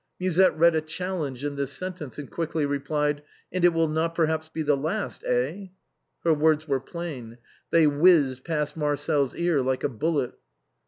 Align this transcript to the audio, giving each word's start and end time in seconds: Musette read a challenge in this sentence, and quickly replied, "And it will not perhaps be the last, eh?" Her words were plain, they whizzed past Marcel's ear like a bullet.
Musette 0.19 0.57
read 0.57 0.73
a 0.73 0.81
challenge 0.81 1.45
in 1.45 1.57
this 1.57 1.71
sentence, 1.73 2.17
and 2.17 2.31
quickly 2.31 2.65
replied, 2.65 3.21
"And 3.51 3.63
it 3.63 3.71
will 3.71 3.87
not 3.87 4.15
perhaps 4.15 4.49
be 4.49 4.63
the 4.63 4.75
last, 4.75 5.23
eh?" 5.25 5.67
Her 6.23 6.33
words 6.33 6.67
were 6.67 6.79
plain, 6.79 7.37
they 7.69 7.85
whizzed 7.85 8.43
past 8.43 8.75
Marcel's 8.75 9.35
ear 9.35 9.61
like 9.61 9.83
a 9.83 9.89
bullet. 9.89 10.33